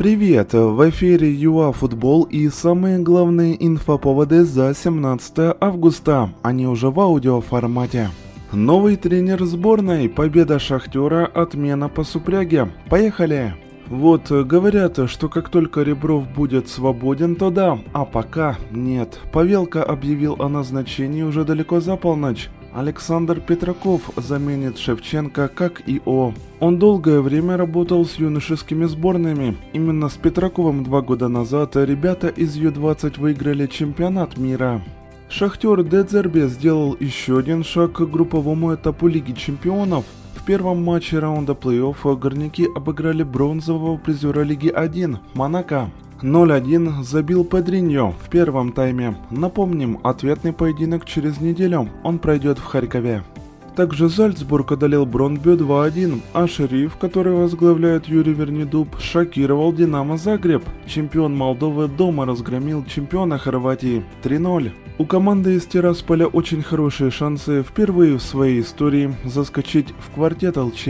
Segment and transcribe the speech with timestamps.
[0.00, 6.98] Привет, в эфире ЮА Футбол и самые главные инфоповоды за 17 августа, они уже в
[6.98, 8.08] аудиоформате.
[8.50, 12.70] Новый тренер сборной, победа Шахтера, отмена по супряге.
[12.88, 13.54] Поехали!
[13.88, 19.20] Вот, говорят, что как только Ребров будет свободен, то да, а пока нет.
[19.34, 22.48] Павелка объявил о назначении уже далеко за полночь.
[22.72, 26.32] Александр Петраков заменит Шевченко как ИО.
[26.60, 29.56] Он долгое время работал с юношескими сборными.
[29.72, 34.82] Именно с Петраковым два года назад ребята из Ю-20 выиграли чемпионат мира.
[35.28, 40.04] Шахтер Дедзербе сделал еще один шаг к групповому этапу Лиги Чемпионов.
[40.34, 45.90] В первом матче раунда плей-оффа горняки обыграли бронзового призера Лиги 1 Монако.
[46.22, 49.16] 0-1 забил Педриньо в первом тайме.
[49.30, 53.22] Напомним, ответный поединок через неделю, он пройдет в Харькове.
[53.76, 60.62] Также Зальцбург одолел Бронбю 2-1, а Шериф, который возглавляет Юрий Вернидуб, шокировал Динамо Загреб.
[60.86, 64.72] Чемпион Молдовы дома разгромил чемпиона Хорватии 3-0.
[64.98, 70.88] У команды из Тирасполя очень хорошие шансы впервые в своей истории заскочить в квартет ЛЧ.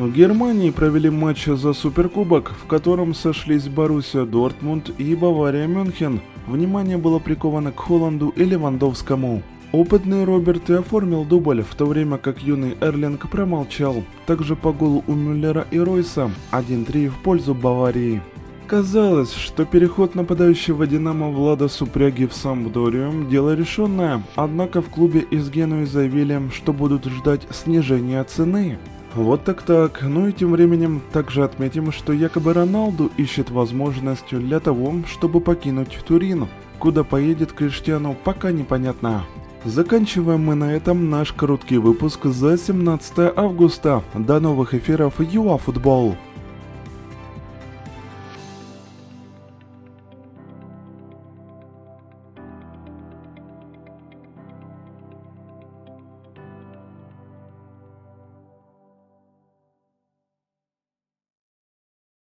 [0.00, 6.22] В Германии провели матч за Суперкубок, в котором сошлись Боруссия Дортмунд и Бавария Мюнхен.
[6.46, 9.42] Внимание было приковано к Холланду и Левандовскому.
[9.72, 14.02] Опытный Роберт и оформил дубль, в то время как юный Эрлинг промолчал.
[14.24, 18.22] Также по голу у Мюллера и Ройса 1-3 в пользу Баварии.
[18.68, 25.50] Казалось, что переход нападающего Динамо Влада Супряги в Самбдорию– дело решенное, однако в клубе из
[25.50, 28.78] Генуи заявили, что будут ждать снижения цены.
[29.14, 30.02] Вот так-так.
[30.02, 35.98] Ну и тем временем также отметим, что якобы Роналду ищет возможность для того, чтобы покинуть
[36.06, 36.48] Турин.
[36.78, 39.24] Куда поедет Криштиану, пока непонятно.
[39.64, 44.02] Заканчиваем мы на этом наш короткий выпуск за 17 августа.
[44.14, 45.58] До новых эфиров ЮАФутбол.
[45.58, 46.16] Футбол.